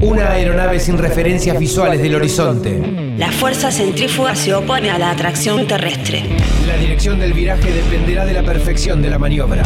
[0.00, 3.14] Una aeronave sin referencias visuales del horizonte.
[3.18, 6.22] La fuerza centrífuga se opone a la atracción terrestre.
[6.66, 9.62] La dirección del viraje dependerá de la perfección de la maniobra.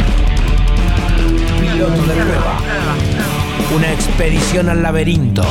[1.61, 2.59] Piloto de prueba.
[3.77, 5.43] Una expedición al laberinto.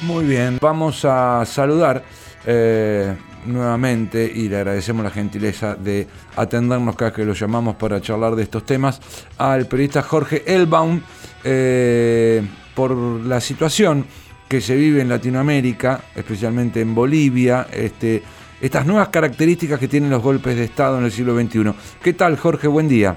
[0.00, 2.02] Muy bien, vamos a saludar
[2.46, 3.14] eh,
[3.46, 6.06] nuevamente y le agradecemos la gentileza de
[6.36, 9.00] atendernos cada que lo llamamos para charlar de estos temas
[9.38, 11.00] al periodista Jorge Elbaum
[11.44, 12.42] eh,
[12.74, 14.06] por la situación
[14.48, 18.22] que se vive en Latinoamérica, especialmente en Bolivia, este,
[18.60, 21.72] estas nuevas características que tienen los golpes de Estado en el siglo XXI.
[22.02, 22.68] ¿Qué tal, Jorge?
[22.68, 23.16] Buen día.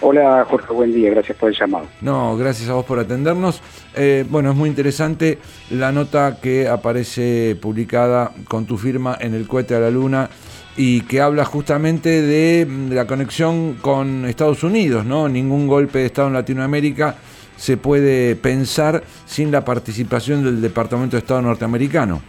[0.00, 1.88] Hola Jorge, buen día, gracias por el llamado.
[2.00, 3.60] No, gracias a vos por atendernos.
[3.96, 5.38] Eh, bueno, es muy interesante
[5.70, 10.30] la nota que aparece publicada con tu firma en el cohete a la luna
[10.76, 15.28] y que habla justamente de la conexión con Estados Unidos, ¿no?
[15.28, 17.16] Ningún golpe de Estado en Latinoamérica
[17.56, 22.22] se puede pensar sin la participación del Departamento de Estado norteamericano.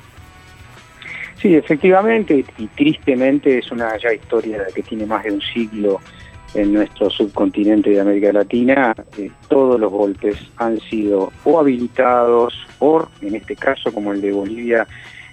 [1.39, 6.01] Sí, efectivamente, y tristemente es una ya historia que tiene más de un siglo
[6.53, 13.07] en nuestro subcontinente de América Latina, eh, todos los golpes han sido o habilitados o,
[13.21, 14.87] en este caso como el de Bolivia,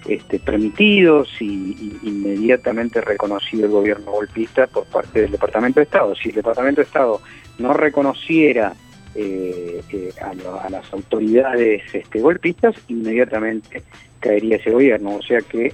[0.07, 6.15] este, permitidos y, inmediatamente reconocido el gobierno golpista por parte del Departamento de Estado.
[6.15, 7.21] Si el Departamento de Estado
[7.57, 8.73] no reconociera
[9.15, 13.83] eh, eh, a, las autoridades este, golpistas, inmediatamente
[14.19, 15.15] caería ese gobierno.
[15.15, 15.73] O sea que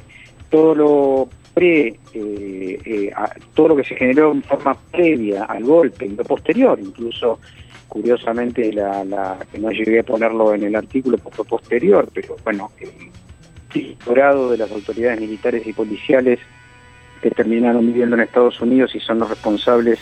[0.50, 3.12] todo lo eh, eh,
[3.54, 7.40] todo lo que se generó en forma previa al golpe y lo posterior, incluso
[7.88, 13.96] curiosamente la, que no llegué a ponerlo en el artículo por posterior, pero bueno, el
[14.06, 16.40] grado de las autoridades militares y policiales
[17.22, 20.00] que terminaron viviendo en Estados Unidos y son los responsables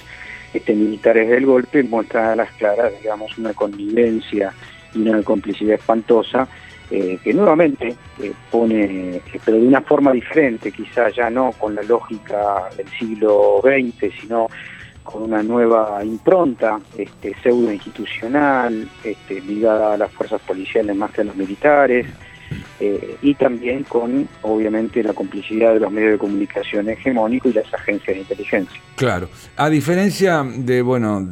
[0.54, 4.54] este, militares del golpe muestra a las claras, digamos, una connivencia
[4.94, 6.48] y una complicidad espantosa
[6.94, 11.74] eh, que nuevamente eh, pone, eh, pero de una forma diferente, quizás ya no con
[11.74, 14.50] la lógica del siglo XX, sino
[15.02, 21.22] con una nueva impronta este, pseudo institucional, este, ligada a las fuerzas policiales más que
[21.22, 22.08] a los militares,
[23.22, 28.16] y también con, obviamente, la complicidad de los medios de comunicación hegemónicos y las agencias
[28.16, 28.82] de inteligencia.
[28.98, 31.26] Claro, a diferencia de, bueno,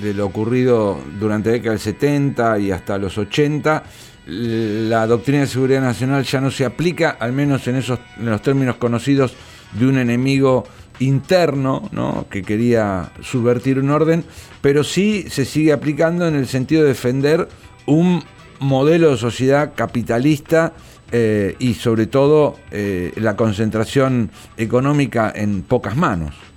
[0.00, 3.82] de, lo ocurrido durante la década del 70 y hasta los 80,
[4.26, 8.42] la doctrina de seguridad nacional ya no se aplica, al menos en, esos, en los
[8.42, 9.34] términos conocidos
[9.72, 10.64] de un enemigo
[11.00, 12.26] interno ¿no?
[12.30, 14.24] que quería subvertir un orden,
[14.60, 17.48] pero sí se sigue aplicando en el sentido de defender
[17.86, 18.22] un
[18.60, 20.72] modelo de sociedad capitalista
[21.10, 26.51] eh, y sobre todo eh, la concentración económica en pocas manos.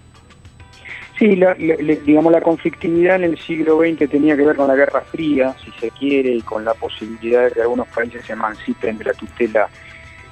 [1.17, 4.99] Sí, la, digamos la conflictividad en el siglo XX tenía que ver con la Guerra
[4.99, 9.05] Fría, si se quiere, y con la posibilidad de que algunos países se emancipen de
[9.05, 9.69] la tutela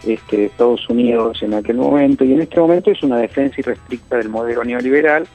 [0.06, 4.18] este, de Estados Unidos en aquel momento, y en este momento es una defensa irrestricta
[4.18, 5.26] del modelo neoliberal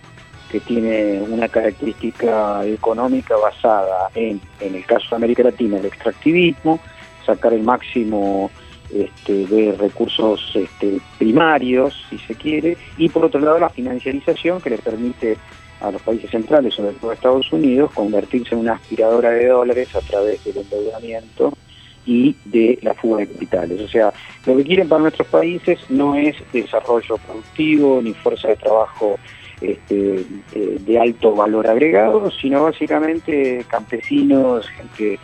[0.50, 6.78] que tiene una característica económica basada en, en el caso de América Latina, el extractivismo,
[7.24, 8.50] sacar el máximo
[8.92, 14.70] este, de recursos este, primarios, si se quiere, y por otro lado la financiarización que
[14.70, 15.36] le permite
[15.80, 19.94] a los países centrales, sobre todo a Estados Unidos, convertirse en una aspiradora de dólares
[19.94, 21.52] a través del endeudamiento
[22.04, 23.80] y de la fuga de capitales.
[23.80, 24.12] O sea,
[24.46, 29.18] lo que quieren para nuestros países no es desarrollo productivo ni fuerza de trabajo
[29.60, 35.18] este, de alto valor agregado, sino básicamente campesinos, gente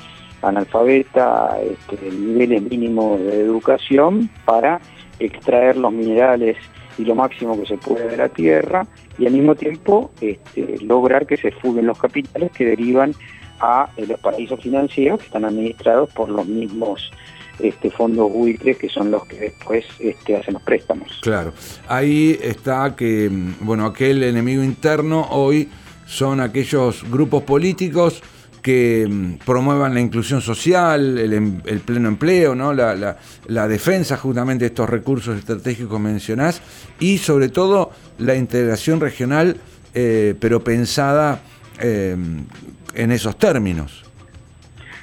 [0.49, 4.81] analfabeta, este, niveles mínimos de educación para
[5.19, 6.57] extraer los minerales
[6.99, 8.87] y lo máximo que se puede de la tierra
[9.19, 13.15] y al mismo tiempo este, lograr que se fuguen los capitales que derivan
[13.61, 17.11] a eh, los paraísos financieros que están administrados por los mismos
[17.59, 21.21] este, fondos buitres que son los que después este, hacen los préstamos.
[21.23, 21.53] Claro,
[21.89, 25.69] ahí está que, bueno, aquel enemigo interno hoy
[26.07, 28.23] son aquellos grupos políticos
[28.65, 32.73] que mm, promuevan la inclusión social, el, em, pleno empleo, ¿no?
[32.73, 36.63] La, defensa justamente de estos recursos estratégicos mencionás
[36.99, 39.59] y sobre todo la integración regional,
[39.95, 41.43] eh, pero pensada
[41.79, 42.47] em,
[42.95, 44.03] en esos términos.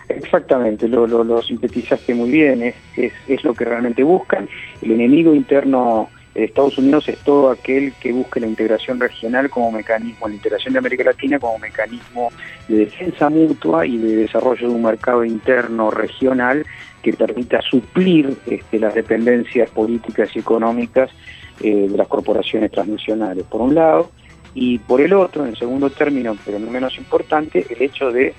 [0.10, 4.50] Exactamente, lo, lo, sintetizaste muy bien, es lo que realmente buscan.
[4.82, 10.28] El enemigo interno Estados Unidos es todo aquel que busque la integración regional como mecanismo,
[10.28, 12.32] la integración de América Latina como mecanismo
[12.68, 16.66] de defensa mutua y de desarrollo de un mercado interno regional
[17.02, 21.10] que permita suplir este, las dependencias políticas y económicas
[21.60, 24.10] de las corporaciones transnacionales, por un lado,
[24.56, 28.34] y por el otro, en segundo término, pero no menos importante, el hecho de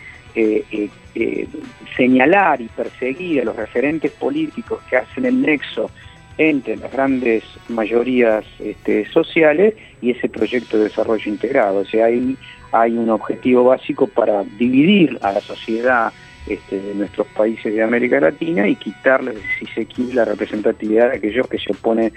[1.96, 5.90] señalar y perseguir a los referentes políticos que hacen el nexo
[6.38, 11.80] entre las grandes mayorías este, sociales y ese proyecto de desarrollo integrado.
[11.80, 12.36] O sea, hay,
[12.72, 16.12] hay un objetivo básico para dividir a la sociedad
[16.46, 21.18] este, de nuestros países de América Latina y quitarles, si se quiere, la representatividad de
[21.18, 22.12] aquellos que se oponen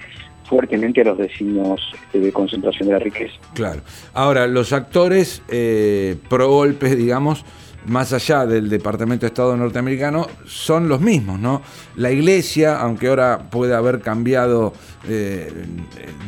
[0.46, 3.34] fuertemente a los designios este, de concentración de la riqueza.
[3.54, 3.82] Claro.
[4.14, 7.46] Ahora, los actores eh, pro golpes, digamos,
[7.88, 11.62] más allá del Departamento de Estado norteamericano, son los mismos, ¿no?
[11.96, 14.74] La iglesia, aunque ahora puede haber cambiado
[15.08, 15.52] eh,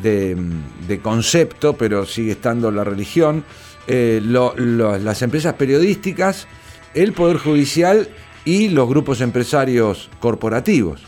[0.01, 3.44] de, concepto, pero sigue estando la religión,
[3.88, 6.48] eh, las empresas periodísticas,
[6.94, 8.07] el Poder Judicial
[8.45, 11.04] y los grupos empresarios corporativos.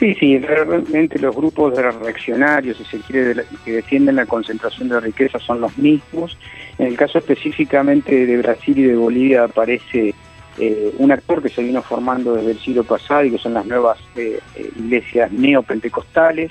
[0.00, 4.98] Sí, sí, realmente los grupos de reaccionarios, si se quiere, que defienden la concentración de
[4.98, 6.38] riqueza son los mismos.
[6.78, 10.14] En el caso específicamente de Brasil y de Bolivia aparece
[10.58, 13.66] eh, un actor que se vino formando desde el siglo pasado y que son las
[13.66, 16.50] nuevas eh, eh, iglesias neopentecostales,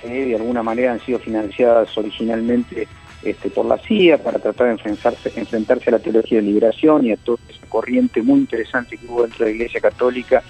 [0.00, 2.86] que de alguna manera han sido financiadas originalmente
[3.24, 7.10] este, por la CIA para tratar de enfrentarse, enfrentarse a la teología de liberación y
[7.10, 10.44] a toda esa corriente muy interesante que hubo dentro de la Iglesia Católica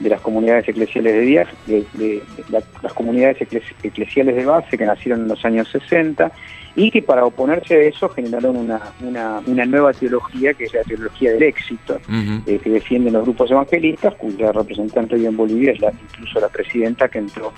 [0.00, 2.22] de las comunidades eclesiales de, día, de,
[2.82, 3.38] las comunidades
[3.82, 6.32] eclesiales de base que nacieron en los años 60
[6.74, 11.32] y que para oponerse a eso generaron una, una, nueva teología que es la teología
[11.32, 12.00] del éxito,
[12.46, 16.48] eh, que defienden los grupos evangelistas, cuya representante hoy en Bolivia es la, incluso la
[16.48, 17.52] presidenta que entró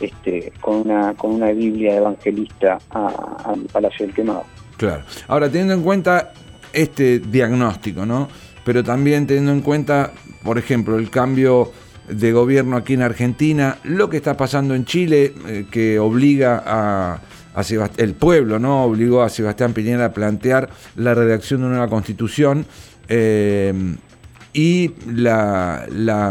[0.00, 4.44] este, con, una, con una Biblia evangelista al Palacio del Quemado.
[4.76, 5.02] Claro.
[5.28, 6.32] Ahora, teniendo en cuenta
[6.72, 8.28] este diagnóstico, ¿no?
[8.64, 10.12] Pero también teniendo en cuenta,
[10.42, 11.72] por ejemplo, el cambio
[12.08, 17.20] de gobierno aquí en Argentina, lo que está pasando en Chile, eh, que obliga a,
[17.96, 18.84] el pueblo, ¿no?
[18.84, 22.64] Obligó a Sebastián Piñera a plantear la redacción de una nueva constitución.
[23.08, 23.96] Eh,
[24.52, 25.86] y la,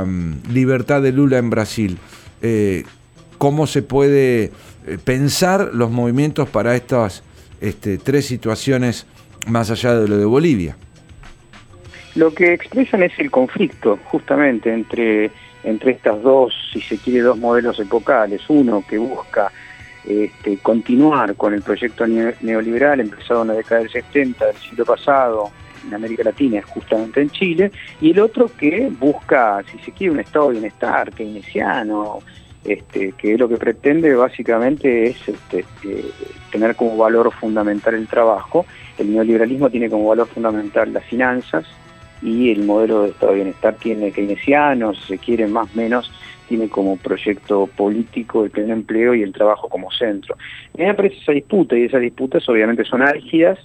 [0.05, 1.97] mm, libertad de Lula en Brasil.
[2.41, 2.83] Eh,
[3.37, 4.51] ¿Cómo se puede
[5.03, 7.23] pensar los movimientos para estas
[7.61, 9.05] este, tres situaciones
[9.47, 10.75] más allá de lo de Bolivia?
[12.19, 15.31] Lo que expresan es el conflicto, justamente, entre
[15.63, 18.41] entre estas dos, si se quiere, dos modelos epocales.
[18.49, 19.49] Uno que busca
[20.05, 25.49] este, continuar con el proyecto neoliberal empezado en la década del 70 del siglo pasado
[25.87, 27.71] en América Latina, justamente en Chile,
[28.01, 32.19] y el otro que busca, si se quiere, un estado de bienestar keynesiano,
[32.65, 36.11] este, que lo que pretende básicamente es este, eh,
[36.51, 38.65] tener como valor fundamental el trabajo.
[38.97, 41.65] El neoliberalismo tiene como valor fundamental las finanzas,
[42.21, 46.11] y el modelo de Estado de Bienestar tiene keynesiano, si se quiere más o menos,
[46.47, 50.35] tiene como proyecto político el pleno empleo y el trabajo como centro.
[50.77, 53.59] Mí me aparece esa disputa y esas disputas obviamente son álgidas,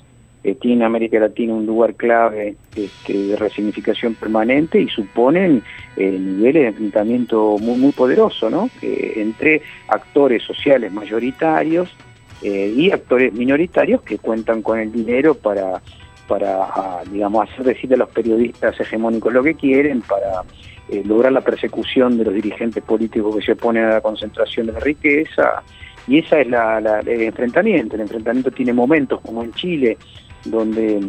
[0.44, 5.62] eh, tiene América Latina un lugar clave este, de resignificación permanente y suponen
[5.96, 8.68] eh, niveles de enfrentamiento muy, muy poderoso, ¿no?
[8.82, 11.88] entre actores sociales mayoritarios
[12.42, 15.80] eh, y actores minoritarios que cuentan con el dinero para
[16.26, 20.42] para, digamos, hacer decir a los periodistas hegemónicos lo que quieren, para
[20.88, 24.72] eh, lograr la persecución de los dirigentes políticos que se oponen a la concentración de
[24.72, 25.62] la riqueza.
[26.06, 27.96] Y esa es la, el enfrentamiento.
[27.96, 29.96] El enfrentamiento tiene momentos, como en Chile,
[30.44, 31.00] donde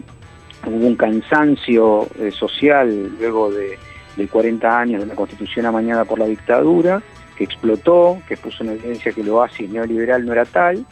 [0.65, 3.77] hubo un cansancio eh, social luego de,
[4.15, 7.01] de 40 años de una constitución amañada por la dictadura,
[7.37, 10.85] que explotó, que puso en evidencia que el oasis neoliberal no era tal,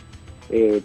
[0.49, 0.81] eh,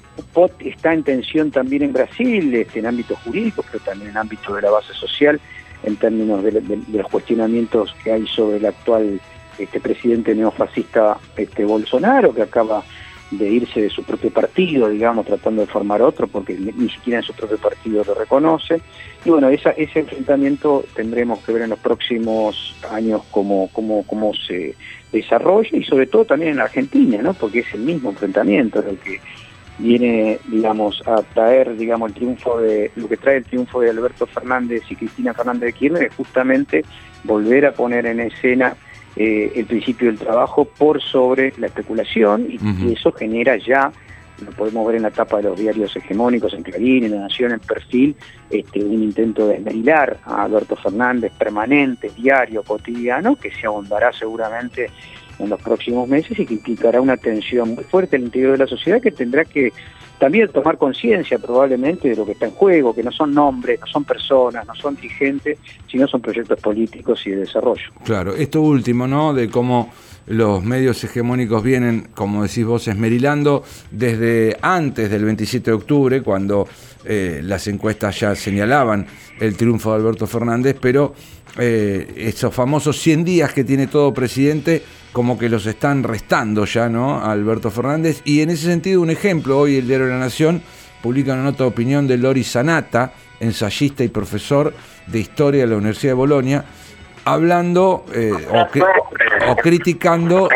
[0.61, 4.63] está en tensión también en Brasil, este, en ámbito jurídico, pero también en ámbito de
[4.63, 5.41] la base social,
[5.83, 6.63] en términos de,
[6.93, 9.21] los cuestionamientos que hay sobre el actual
[9.59, 12.83] este, presidente neofascista este, Bolsonaro, que acaba
[13.31, 17.25] de irse de su propio partido, digamos, tratando de formar otro, porque ni siquiera en
[17.25, 18.81] su propio partido lo reconoce.
[19.25, 24.75] Y bueno, ese enfrentamiento tendremos que ver en los próximos años cómo, cómo, cómo se
[25.13, 27.35] desarrolla y sobre todo también en Argentina, ¿no?
[27.35, 29.21] porque es el mismo enfrentamiento, el que
[29.79, 34.27] viene, digamos, a traer, digamos, el triunfo de, lo que trae el triunfo de Alberto
[34.27, 36.85] Fernández y Cristina Fernández de Kirchner es justamente
[37.25, 38.75] volver a poner en escena
[39.17, 43.91] eh, el principio del trabajo por sobre la especulación y, eso genera ya,
[44.45, 47.53] lo podemos ver en la etapa de los diarios hegemónicos, en Clarín, en La Nación,
[47.53, 48.15] en Perfil,
[48.51, 54.91] este, un intento de desmerilar a Alberto Fernández permanente, diario, cotidiano, que se ahondará seguramente
[55.39, 58.67] en los próximos meses y que implicará una tensión muy fuerte al interior de la
[58.67, 59.73] sociedad que tendrá que
[60.19, 63.87] también tomar conciencia probablemente de lo que está en juego, que no son nombres, no
[63.87, 67.85] son personas, no son dirigentes, sino son proyectos políticos y de desarrollo.
[68.05, 69.33] Claro, esto último, ¿no?
[69.33, 69.93] De cómo
[70.27, 76.69] los medios hegemónicos vienen, como decís vos, esmerilando desde antes del 27 de octubre, cuando
[77.05, 79.07] eh, las encuestas ya señalaban
[79.41, 81.15] el triunfo de Alberto Fernández, pero
[81.59, 86.89] eh, esos famosos 100 días que tiene todo presidente, como que los están restando ya,
[86.89, 87.17] ¿no?
[87.17, 88.23] A Alberto Fernández.
[88.25, 90.63] Y en ese sentido, un ejemplo, hoy el diario de la Nación
[91.03, 94.73] publica una nota de opinión de Lori Sanata, ensayista y profesor
[95.07, 96.65] de historia de la Universidad de Bolonia,
[97.25, 98.33] hablando eh,
[99.49, 100.49] o, criticando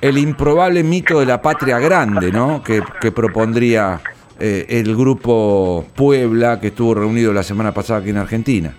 [0.00, 2.62] el, improbable mito de la patria grande, ¿no?
[2.62, 4.00] Que, propondría
[4.38, 8.74] eh, el grupo Puebla que estuvo reunido la semana pasada aquí en Argentina.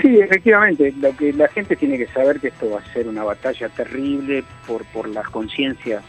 [0.00, 3.24] Sí, efectivamente, lo que la gente tiene que saber que esto va a ser una
[3.24, 6.02] batalla terrible por, por las conciencias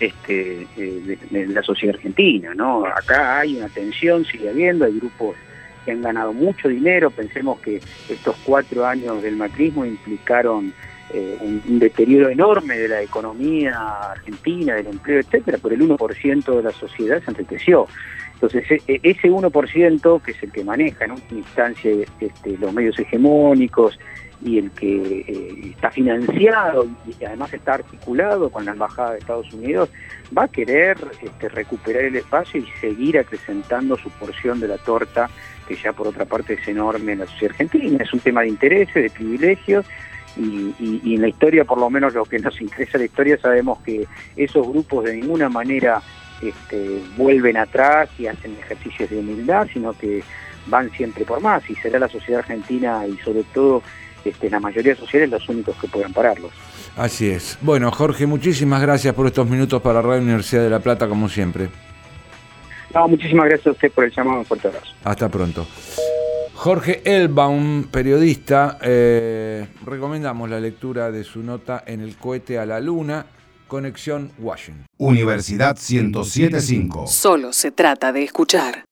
[0.00, 2.86] este, eh, de, la sociedad argentina, ¿no?
[2.86, 5.36] Acá hay una tensión, sigue habiendo, hay grupos
[5.84, 10.72] que han ganado mucho dinero, pensemos que estos cuatro años del macrismo implicaron
[11.12, 13.76] eh, un, deterioro enorme de la economía
[14.12, 17.86] argentina, del empleo, etcétera, por el 1% de la sociedad se enriqueció.
[18.40, 22.72] Entonces, e, e, ese 1%, que es el que maneja en última instancia este, los
[22.72, 23.98] medios hegemónicos
[24.42, 29.52] y el que eh, está financiado y además está articulado con la Embajada de Estados
[29.52, 29.90] Unidos,
[30.36, 35.28] va a querer este, recuperar el espacio y seguir acrecentando su porción de la torta,
[35.68, 38.02] que ya por otra parte es enorme en la sociedad argentina.
[38.02, 39.84] Es un tema de intereses, de privilegios,
[40.36, 43.80] y, y, en la historia, por lo menos lo que nos interesa la historia, sabemos
[43.80, 44.06] que
[44.36, 46.00] esos grupos de ninguna manera
[46.42, 50.22] este, vuelven atrás y hacen ejercicios de humildad, sino que
[50.66, 53.82] van siempre por más y será la sociedad argentina y sobre todo
[54.24, 56.52] este, la mayoría sociales los únicos que puedan pararlos.
[56.96, 57.58] Así es.
[57.60, 61.68] Bueno, Jorge, muchísimas gracias por estos minutos para Radio Universidad de La Plata, como siempre.
[62.94, 64.40] No, muchísimas gracias a usted por el llamado.
[64.40, 64.92] Un fuerte abrazo.
[65.04, 65.66] Hasta pronto.
[66.54, 72.80] Jorge Elbaum, periodista, eh, recomendamos la lectura de su nota en el cohete a la
[72.80, 73.24] luna
[73.70, 74.84] Conexión Washington.
[74.98, 77.06] Universidad 1075.
[77.06, 78.84] Solo se trata de escuchar.